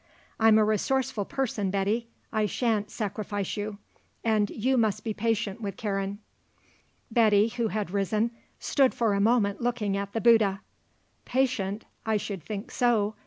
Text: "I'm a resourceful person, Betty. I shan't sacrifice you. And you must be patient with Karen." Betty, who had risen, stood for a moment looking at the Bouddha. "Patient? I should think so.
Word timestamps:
"I'm 0.39 0.57
a 0.57 0.65
resourceful 0.65 1.25
person, 1.25 1.69
Betty. 1.69 2.07
I 2.33 2.47
shan't 2.47 2.89
sacrifice 2.89 3.55
you. 3.55 3.77
And 4.23 4.49
you 4.49 4.75
must 4.75 5.03
be 5.03 5.13
patient 5.13 5.61
with 5.61 5.77
Karen." 5.77 6.17
Betty, 7.11 7.49
who 7.49 7.67
had 7.67 7.91
risen, 7.91 8.31
stood 8.57 8.95
for 8.95 9.13
a 9.13 9.21
moment 9.21 9.61
looking 9.61 9.95
at 9.95 10.13
the 10.13 10.19
Bouddha. 10.19 10.61
"Patient? 11.25 11.85
I 12.03 12.17
should 12.17 12.41
think 12.41 12.71
so. 12.71 13.13